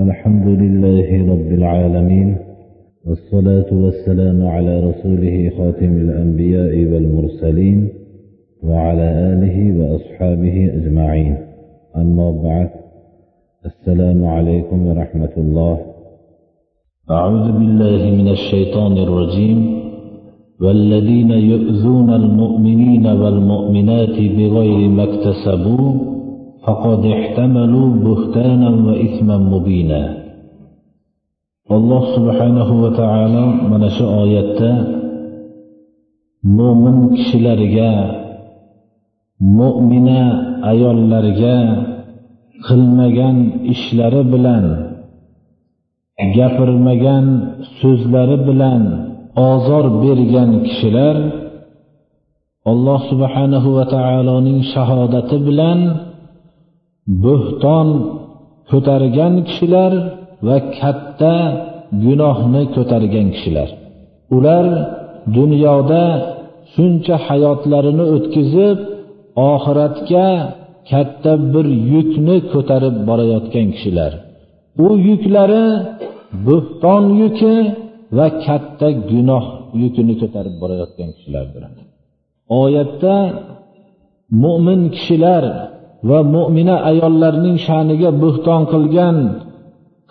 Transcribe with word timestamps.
الحمد 0.00 0.46
لله 0.46 1.32
رب 1.32 1.52
العالمين 1.52 2.36
والصلاة 3.06 3.70
والسلام 3.72 4.46
على 4.46 4.80
رسوله 4.80 5.50
خاتم 5.58 5.92
الأنبياء 5.96 6.92
والمرسلين 6.92 7.88
وعلى 8.62 9.08
آله 9.32 9.56
وأصحابه 9.78 10.70
أجمعين. 10.78 11.36
أما 11.96 12.30
بعد 12.30 12.70
السلام 13.66 14.24
عليكم 14.24 14.86
ورحمة 14.86 15.34
الله. 15.36 15.78
أعوذ 17.10 17.52
بالله 17.52 18.22
من 18.22 18.28
الشيطان 18.28 18.92
الرجيم. 18.92 19.80
والذين 20.60 21.30
يؤذون 21.30 22.10
المؤمنين 22.10 23.06
والمؤمنات 23.06 24.16
بغير 24.38 24.88
ما 24.88 25.04
اكتسبوا 25.04 26.19
فقد 26.69 27.05
احتملوا 27.05 27.89
بهتانا 28.03 28.69
وإثما 28.87 29.37
مبينا 29.37 30.25
alloh 31.65 32.13
subhanahu 32.13 32.73
va 32.85 32.91
taolo 32.93 33.45
mana 33.65 33.89
shu 33.97 34.05
oyatda 34.05 34.71
mo'min 36.45 36.97
kishilarga 37.17 37.93
mo'mina 39.41 40.21
ayollarga 40.71 41.57
qilmagan 42.67 43.37
ishlari 43.73 44.21
bilan 44.33 44.65
gapirmagan 46.37 47.25
so'zlari 47.81 48.37
bilan 48.47 48.81
ozor 49.49 49.85
bergan 50.05 50.51
kishilar 50.67 51.17
alloh 52.71 52.99
subhanahu 53.09 53.67
va 53.77 53.85
taoloning 53.95 54.59
shahodati 54.73 55.37
bilan 55.47 55.79
bo'xton 57.24 57.88
ko'targan 58.70 59.34
kishilar 59.48 59.92
va 60.46 60.56
katta 60.78 61.34
gunohni 62.04 62.62
ko'targan 62.76 63.26
kishilar. 63.34 63.68
Ular 64.36 64.66
dunyoda 65.36 66.04
shuncha 66.72 67.16
hayotlarini 67.26 68.04
o'tkazib 68.14 68.78
oxiratga 69.52 70.26
katta 70.90 71.32
bir 71.52 71.66
yukni 71.92 72.36
ko'tarib 72.52 72.96
borayotgan 73.08 73.68
kishilar. 73.74 74.12
U 74.86 74.88
yuklari 75.08 75.66
bo'xton 76.46 77.04
yuki 77.22 77.54
va 78.18 78.26
katta 78.46 78.88
gunoh 79.10 79.44
yukini 79.82 80.14
ko'tarib 80.22 80.54
borayotgan 80.62 81.10
kishilardir. 81.16 81.62
Oyatda 82.62 83.14
mo'min 84.42 84.80
kishilar 84.96 85.44
va 86.08 86.18
mo'mina 86.34 86.76
ayollarning 86.90 87.56
sha'niga 87.66 88.10
bo'xton 88.22 88.62
qilgan 88.72 89.16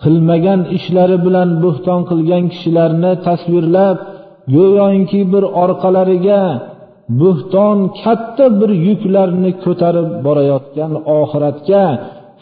qilmagan 0.02 0.60
ishlari 0.76 1.16
bilan 1.26 1.48
bo'xton 1.64 2.00
qilgan 2.10 2.44
kishilarni 2.52 3.12
tasvirlab 3.26 3.96
go'yoki 4.54 5.20
bir 5.32 5.44
orqalariga 5.64 6.42
bo'xton 7.22 7.78
katta 8.02 8.44
bir 8.60 8.70
yuklarni 8.86 9.50
ko'tarib 9.64 10.08
borayotgan 10.26 10.92
oxiratga 11.20 11.84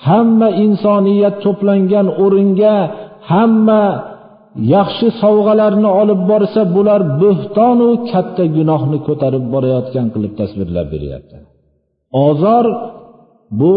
hamma 0.09 0.49
insoniyat 0.65 1.37
to'plangan 1.45 2.07
o'ringa 2.25 2.77
hamma 3.31 3.85
yaxshi 4.75 5.09
sovg'alarni 5.23 5.91
olib 6.01 6.21
borsa 6.31 6.62
bular 6.77 7.01
bo'xtonu 7.23 7.89
katta 8.11 8.45
gunohni 8.57 8.99
ko'tarib 9.09 9.45
borayotgan 9.55 10.07
qilib 10.15 10.33
tasvirlab 10.41 10.87
beryapti. 10.95 11.37
Ozor 12.27 12.65
bu 13.61 13.77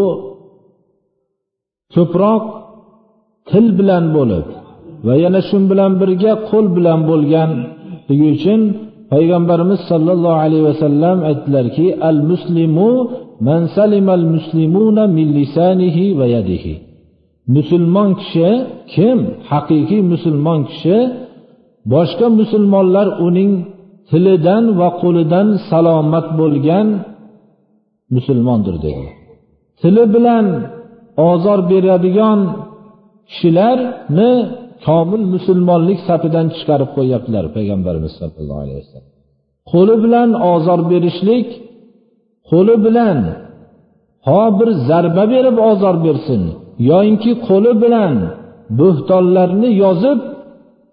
ko'proq 1.94 2.44
til 3.50 3.66
bilan 3.78 4.04
bo'lib 4.16 4.46
va 5.06 5.14
yana 5.24 5.40
shu 5.48 5.56
bilan 5.70 5.92
birga 6.00 6.32
qo'l 6.48 6.66
bilan 6.76 7.00
bo'lganligi 7.10 8.26
uchun 8.36 8.60
payg'ambarimiz 9.12 9.80
sollallohu 9.90 10.38
alayhi 10.44 10.64
vasallam 10.70 11.16
aytdilarki 11.30 11.86
al 12.10 12.18
muslimu 12.30 12.90
man 13.48 13.62
salimal 13.76 14.24
muslimuna 14.34 15.04
min 15.16 15.28
lisanihi 15.38 16.04
va 16.18 16.26
yadihi. 16.34 16.74
Musulmon 17.56 18.10
kishi 18.20 18.50
kim? 18.94 19.18
Haqiqiy 19.50 20.02
musulmon 20.12 20.60
kishi. 20.70 20.98
Boshqa 21.92 22.26
musulmonlar 22.40 23.08
uning 23.26 23.52
tilidan 24.10 24.64
va 24.80 24.88
qo'lidan 25.02 25.48
salomat 25.70 26.26
bo'lgan 26.40 26.86
musulmondir 28.14 28.76
dedi. 28.86 29.06
Tili 29.82 30.04
bilan 30.14 30.46
ozor 31.30 31.60
beradigan 31.70 32.40
kishilarni 33.28 34.32
komil 34.86 35.24
musulmonlik 35.34 35.98
safidan 36.08 36.46
chiqarib 36.56 36.90
qo'yyaptilar 36.96 37.44
payg'ambarimiz 37.56 38.12
sollallohu 38.20 38.60
alayhi 38.64 38.80
vasallam. 38.82 39.10
Qo'li 39.72 39.94
bilan 40.04 40.28
ozor 40.54 40.80
berishlik 40.90 41.48
qo'li 42.50 42.74
bilan 42.86 43.18
ho 44.28 44.42
bir 44.58 44.68
zarba 44.88 45.24
berib 45.34 45.56
ozor 45.70 45.96
bersin 46.06 46.42
yoyinki 46.90 47.32
qo'li 47.48 47.72
bilan 47.82 48.14
bo'xtonlarni 48.80 49.70
yozib 49.84 50.18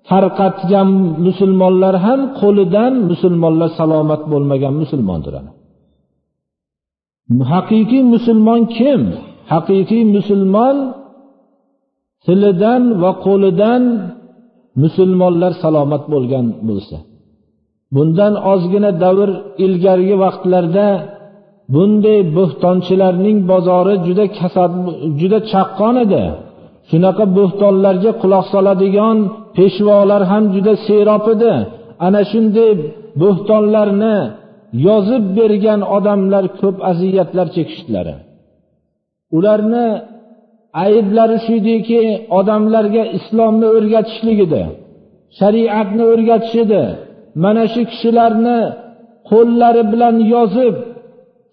tarqatgan 0.10 0.90
musulmonlar 1.28 1.96
ham 2.06 2.22
qo'lidan 2.42 2.94
musulmonlar 3.12 3.70
salomat 3.80 4.22
bo'lmagan 4.32 4.74
musulmondir 4.82 5.34
haqiqiy 7.52 8.04
musulmon 8.14 8.62
kim? 8.78 9.02
Haqiqiy 9.52 10.04
musulmon 10.16 10.76
tilidan 12.26 12.84
va 13.02 13.12
qo'lidan 13.26 13.84
musulmonlar 14.84 15.54
salomat 15.64 16.04
bo'lgan 16.14 16.46
bo'lsa. 16.68 16.98
Bundan 17.96 18.34
ozgina 18.54 18.92
davr 19.04 19.30
ilgarigi 19.66 20.16
vaqtlarda 20.24 20.88
bunday 21.74 22.20
bo'xtonchilarning 22.38 23.38
bozori 23.52 23.96
juda 24.06 24.26
kasad 24.38 24.72
juda 25.20 25.40
chaqqon 25.52 25.96
edi. 26.06 26.24
Shunaqa 26.90 27.26
bo'xtonlarga 27.38 28.12
quloq 28.22 28.46
soladigan 28.54 29.18
peshvolar 29.58 30.22
ham 30.32 30.44
juda 30.54 30.74
serob 30.86 31.26
edi. 31.34 31.54
Ana 32.06 32.22
shunday 32.32 32.72
bo'xtonlarni 33.22 34.18
yozib 34.88 35.24
bergan 35.38 35.82
odamlar 35.98 36.46
ko'p 36.60 36.78
aziyatlar 36.92 37.48
chekishdilar 37.56 38.08
ularni 39.38 39.88
ayblari 40.86 41.38
shu 41.46 41.54
ediki 41.62 42.02
odamlarga 42.40 43.04
islomni 43.18 43.68
o'rgatishlik 43.76 44.40
edi 44.48 44.64
shariatni 45.40 46.04
o'rgatish 46.14 46.56
edi 46.64 46.84
mana 47.44 47.64
shu 47.74 47.82
kishilarni 47.92 48.60
qo'llari 49.30 49.84
bilan 49.92 50.16
yozib 50.34 50.76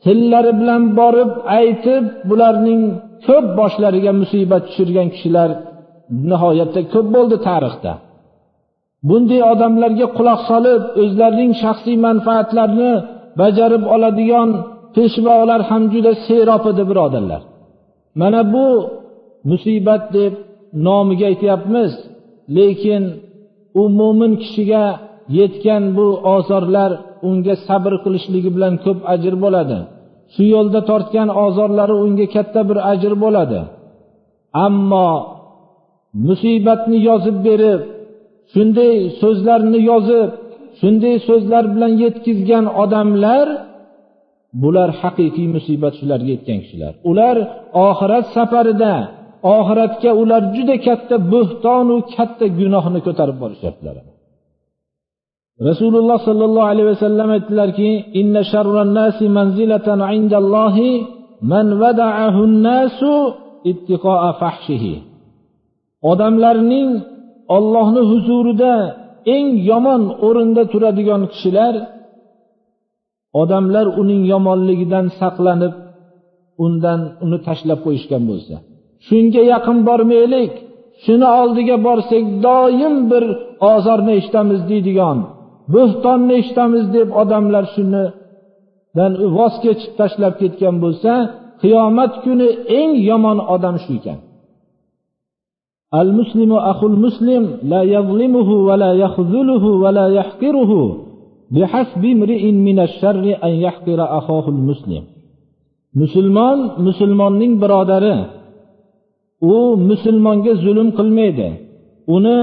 tillari 0.04 0.52
bilan 0.60 0.82
borib 0.98 1.30
aytib 1.58 2.04
bularning 2.30 2.82
ko'p 3.26 3.46
boshlariga 3.58 4.12
musibat 4.20 4.62
tushirgan 4.68 5.08
kishilar 5.14 5.50
nihoyatda 6.30 6.80
ko'p 6.92 7.06
bo'ldi 7.16 7.36
tarixda. 7.48 7.92
Bunday 9.08 9.40
odamlarga 9.52 10.06
quloq 10.16 10.40
solib 10.50 10.82
o'zlarining 11.02 11.52
shaxsiy 11.62 11.96
manfaatlarini 12.06 12.92
bajarib 13.40 13.84
oladigan 13.94 14.48
peshvolar 14.94 15.60
ham 15.70 15.82
juda 15.92 16.12
serob 16.26 16.64
edi 16.70 16.84
birodarlar. 16.90 17.42
Mana 18.20 18.40
bu 18.52 18.66
musibat 19.50 20.02
deb 20.16 20.32
nomiga 20.86 21.26
aytyapmiz 21.32 21.92
lekin 22.56 23.02
u 23.80 23.82
mo'min 23.98 24.32
kishiga 24.42 24.84
yetgan 25.38 25.84
bu 25.96 26.06
ozorlar 26.36 26.90
unga 27.28 27.54
sabr 27.66 27.92
qilishligi 28.04 28.50
bilan 28.56 28.74
ko'p 28.84 28.98
ajr 29.14 29.34
bo'ladi. 29.44 29.78
Shu 30.34 30.44
yo'lda 30.54 30.80
tortgan 30.90 31.28
ozorlari 31.44 31.94
unga 32.04 32.26
katta 32.34 32.60
bir 32.68 32.78
ajr 32.92 33.12
bo'ladi. 33.24 33.60
Ammo 34.66 35.08
musibatni 36.28 36.98
yozib 37.08 37.38
berib 37.46 37.80
shunday 38.52 38.94
so'zlarni 39.20 39.80
yozib 39.90 40.28
shunday 40.80 41.16
so'zlar 41.28 41.64
bilan 41.74 41.92
yetkazgan 42.04 42.64
odamlar 42.82 43.46
bular 44.62 44.90
haqiqiy 45.02 45.48
musibat 45.56 45.94
shularga 46.00 46.30
yetgan 46.34 46.58
kishilar. 46.64 46.92
Ular 47.10 47.36
oxirat 47.88 48.26
safarida 48.36 48.94
oxiratga 49.56 50.10
ular 50.22 50.42
juda 50.56 50.76
katta 50.86 51.16
bo'htonu 51.32 51.96
katta 52.14 52.46
gunohni 52.60 53.00
ko'tarib 53.06 53.36
borishyaptilar. 53.42 53.96
Rasululloh 55.68 56.18
sollallohu 56.28 56.68
alayhi 56.72 56.88
vasallam 56.94 57.28
aytdilarki 57.36 57.90
inna 58.20 58.42
sharran 58.52 58.90
nasi 59.00 59.24
manzilatan 59.38 60.00
indallohi 60.18 60.90
man 61.52 61.66
vada'ahu 61.82 62.40
nasu 62.68 63.14
ittiqo'a 63.70 64.30
fahshihi. 64.40 64.94
Odamlarning 66.10 66.88
ollohni 67.56 68.02
huzurida 68.10 68.74
eng 69.34 69.48
yomon 69.70 70.02
o'rinda 70.26 70.62
turadigan 70.72 71.22
kishilar 71.32 71.74
odamlar 73.42 73.86
uning 74.00 74.22
yomonligidan 74.32 75.06
saqlanib 75.20 75.74
undan 76.64 77.00
uni 77.24 77.38
tashlab 77.46 77.80
qo'yishgan 77.86 78.22
bo'lsa. 78.30 78.54
Shunga 79.06 79.42
yaqin 79.52 79.78
bormaylik 79.88 80.52
shuni 81.04 81.28
oldiga 81.40 81.76
borsak 81.86 82.24
doim 82.46 82.94
bir 83.10 83.24
ozorni 83.72 84.12
eshitamiz 84.20 84.60
deydigan 84.70 85.18
bo'htonni 85.74 86.34
eshitamiz 86.40 86.84
deb 86.96 87.08
odamlar 87.22 87.64
shunidan 87.74 89.12
voz 89.36 89.54
kechib 89.64 89.92
tashlab 90.00 90.34
ketgan 90.40 90.76
bo'lsa 90.84 91.12
qiyomat 91.62 92.12
kuni 92.24 92.48
eng 92.80 92.92
yomon 93.10 93.38
odam 93.54 93.76
shu 93.84 93.92
ekan. 94.00 94.18
المسلم 95.95 96.51
أخو 96.53 96.87
المسلم 96.87 97.43
لا 97.63 97.81
يظلمه 97.83 98.49
ولا 98.67 98.91
يخذله 98.93 99.63
ولا 99.83 100.07
يحقره 100.07 100.71
بحسب 101.51 102.05
امرئ 102.05 102.51
من 102.51 102.79
الشر 102.79 103.25
أن 103.43 103.49
يحقر 103.65 103.99
أخاه 104.17 104.45
المسلم 104.49 105.03
musulmon 106.01 106.57
musulmonning 106.87 107.53
birodari 107.61 108.15
u 109.53 109.55
musulmonga 109.89 110.53
zulm 110.63 110.89
qilmaydi 110.97 111.49
uni 112.15 112.37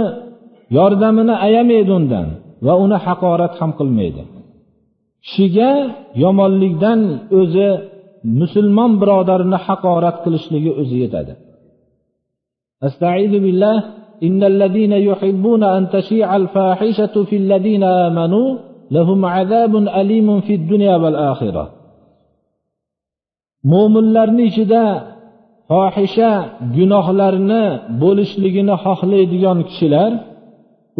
yordamini 0.76 1.34
ayamaydi 1.46 1.92
undan 1.98 2.26
va 2.66 2.74
uni 2.84 2.98
haqorat 3.06 3.52
ham 3.60 3.70
qilmaydi 3.78 4.22
kishiga 5.24 5.70
yomonlikdan 6.22 7.00
o'zi 7.40 7.68
musulmon 8.40 8.92
birodarini 9.00 9.58
haqorat 9.66 10.16
qilishligi 10.24 10.70
o'zi 10.80 10.96
yetadi 11.04 11.32
أستعيذ 12.82 13.30
بالله 13.30 13.84
إن 14.22 14.44
الذين 14.44 14.92
يحبون 14.92 15.62
أن 15.64 15.88
تشيع 15.88 16.36
الفاحشة 16.36 17.24
في 17.24 17.36
الذين 17.36 17.82
آمنوا 17.82 18.58
لهم 18.90 19.24
عذاب 19.24 19.76
أليم 19.76 20.40
في 20.40 20.54
الدنيا 20.54 20.96
والآخرة 20.96 21.78
mo'minlarni 23.72 24.44
ichida 24.50 24.84
fohisha 25.70 26.30
gunohlarni 26.76 27.64
bo'lishligini 28.02 28.74
xohlaydigan 28.84 29.58
kishilar 29.68 30.12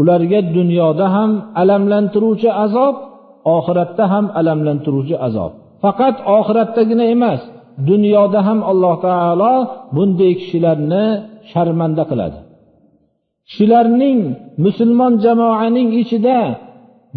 ularga 0.01 0.41
dunyoda 0.57 1.07
ham 1.15 1.31
alamlantiruvchi 1.63 2.51
azob 2.65 2.95
oxiratda 3.57 4.05
ham 4.13 4.25
alamlantiruvchi 4.41 5.17
azob 5.27 5.51
faqat 5.83 6.17
oxiratdagina 6.39 7.05
emas 7.15 7.41
dunyoda 7.91 8.41
ham 8.47 8.59
alloh 8.71 8.95
taolo 9.07 9.55
bunday 9.97 10.33
kishilarni 10.41 11.07
sharmanda 11.52 12.04
qiladi. 12.12 12.40
Kishilarning 13.48 14.20
musulmon 14.66 15.14
jamoaning 15.26 15.90
ichida 16.02 16.40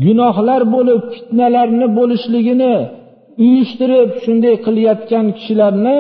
gunohlar 0.05 0.62
bo'lib 0.75 1.00
fitnalarni 1.12 1.87
bo'lishligini 1.99 2.75
uyushtirib 3.44 4.08
shunday 4.25 4.55
qilayotgan 4.67 5.26
kishilarni 5.37 5.99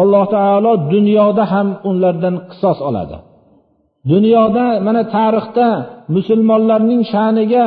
alloh 0.00 0.24
taolo 0.34 0.72
dunyoda 0.94 1.44
ham 1.52 1.68
ulardan 1.90 2.36
qisos 2.50 2.78
oladi. 2.88 3.16
Dunyoda 4.12 4.66
mana 4.86 5.02
tarixda 5.16 5.68
musulmonlarning 6.16 7.02
sha'niga 7.12 7.66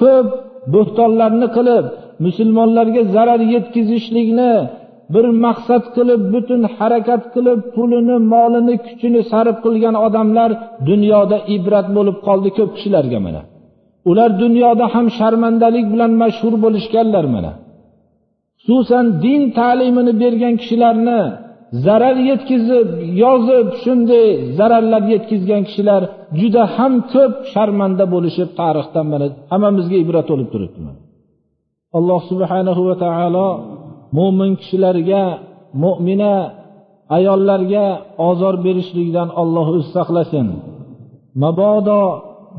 ko'p 0.00 0.26
bo'xtonlarni 0.74 1.48
qilib 1.56 1.84
musulmonlarga 2.26 3.02
zarar 3.14 3.40
yetkazishlikni 3.54 4.52
bir 5.14 5.26
maqsad 5.44 5.84
qilib 5.96 6.22
butun 6.34 6.62
harakat 6.76 7.22
qilib 7.34 7.60
pulini 7.74 8.16
molini 8.32 8.74
kuchini 8.86 9.20
sarf 9.32 9.56
qilgan 9.64 9.96
odamlar 10.06 10.50
dunyoda 10.90 11.36
ibrat 11.56 11.86
bo'lib 11.96 12.16
qoldi 12.26 12.50
ko'p 12.58 12.70
kishilarga 12.76 13.18
mana. 13.26 13.42
Ular 14.10 14.30
dunyoda 14.42 14.84
ham 14.94 15.06
sharmandalik 15.18 15.86
bilan 15.92 16.12
mashhur 16.22 16.54
bo'lishganlar 16.64 17.24
mana. 17.34 17.52
Xususan 18.64 19.06
din 19.24 19.42
ta'limini 19.58 20.12
bergan 20.22 20.54
kishilarni 20.60 21.20
zarar 21.86 22.16
yetkazib 22.30 22.88
yozib 23.22 23.68
shunday 23.82 24.28
zararlar 24.58 25.02
yetkazgan 25.14 25.62
kishilar 25.68 26.02
juda 26.40 26.62
ham 26.76 26.92
ko'p 27.12 27.32
sharmanda 27.52 28.04
bo'lishib 28.14 28.50
tarixdan 28.60 29.06
mana 29.12 29.26
hammamizga 29.52 29.96
ibrat 30.04 30.26
bo'lib 30.32 30.48
turibdi 30.54 30.80
alloh 31.98 32.20
subhanahu 32.30 32.82
va 32.88 32.94
taolo 33.04 33.46
mo'min 34.16 34.52
kishilarga 34.60 35.22
mo'mina 35.82 36.34
ayollarga 37.16 37.86
ozor 38.28 38.54
berishlikdan 38.66 39.28
olloh 39.42 39.66
o'zi 39.74 39.88
saqlasin. 39.96 40.46
Mabodo 41.42 42.02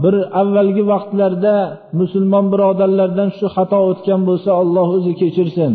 bir 0.03 0.15
avvalgi 0.41 0.83
vaqtlarda 0.91 1.55
musulmon 1.99 2.45
birodarlardan 2.53 3.29
shu 3.37 3.45
xato 3.55 3.79
o'tgan 3.89 4.21
bo'lsa 4.29 4.49
alloh 4.61 4.87
o'zi 4.97 5.13
kechirsin. 5.21 5.73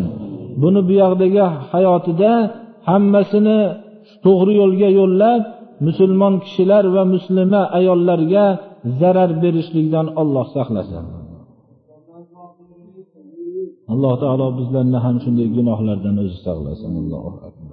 Buni 0.61 0.81
bu 0.87 0.93
yoqdagi 1.03 1.45
hayotida 1.73 2.31
hammasini 2.89 3.59
to'g'ri 4.25 4.53
yo'lga 4.61 4.89
yo'llab 4.99 5.41
musulmon 5.87 6.33
kishilar 6.43 6.83
va 6.95 7.03
muslima 7.13 7.61
ayollarga 7.79 8.45
zarar 8.99 9.31
berishlikdan 9.43 10.07
olloh 10.21 10.45
saqlasin. 10.55 11.05
Alloh 13.93 14.13
taolo 14.23 14.45
bizlarni 14.59 14.99
ham 15.05 15.15
shunday 15.23 15.47
gunohlardan 15.57 16.15
o'zi 16.23 16.37
saqlasin. 16.45 16.91
Allohu 17.01 17.31
akbar. 17.49 17.68